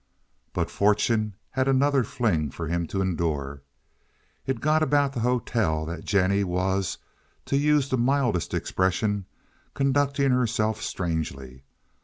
[0.53, 3.61] But fortune had another fling for him to endure.
[4.47, 6.97] It got about the hotel that Jennie was,
[7.45, 9.25] to use the mildest expression,
[9.75, 11.61] conducting herself strangely.